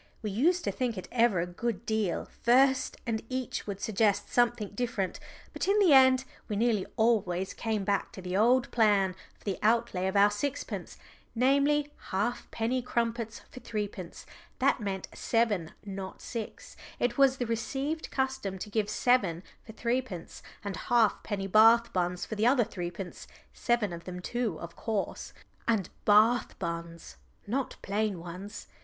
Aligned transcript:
We 0.23 0.31
used 0.31 0.63
to 0.63 0.71
think 0.71 0.97
it 0.97 1.07
over 1.11 1.39
a 1.41 1.45
good 1.45 1.85
deal 1.85 2.25
first 2.41 2.97
and 3.05 3.21
each 3.29 3.67
would 3.67 3.79
suggest 3.79 4.33
something 4.33 4.69
different, 4.69 5.19
but 5.53 5.67
in 5.67 5.77
the 5.77 5.93
end 5.93 6.25
we 6.49 6.55
nearly 6.55 6.87
always 6.97 7.53
came 7.53 7.83
back 7.83 8.11
to 8.13 8.21
the 8.23 8.35
old 8.35 8.71
plan 8.71 9.13
for 9.37 9.43
the 9.43 9.59
outlay 9.61 10.07
of 10.07 10.15
our 10.15 10.31
sixpence, 10.31 10.97
namely, 11.35 11.93
half 12.09 12.49
penny 12.49 12.81
crumpets 12.81 13.41
for 13.51 13.59
threepence 13.59 14.25
that 14.57 14.79
meant 14.79 15.07
seven, 15.13 15.71
not 15.85 16.19
six; 16.19 16.75
it 16.97 17.19
was 17.19 17.37
the 17.37 17.45
received 17.45 18.09
custom 18.09 18.57
to 18.57 18.71
give 18.71 18.89
seven 18.89 19.43
for 19.63 19.71
threepence 19.73 20.41
and 20.63 20.77
half 20.77 21.21
penny 21.21 21.45
Bath 21.45 21.93
buns 21.93 22.25
for 22.25 22.33
the 22.33 22.47
other 22.47 22.63
threepence 22.63 23.27
seven 23.53 23.93
of 23.93 24.05
them 24.05 24.19
too, 24.19 24.59
of 24.61 24.75
course. 24.75 25.31
And 25.67 25.89
Bath 26.05 26.57
buns, 26.57 27.17
not 27.45 27.75
plain 27.83 28.19
ones. 28.19 28.65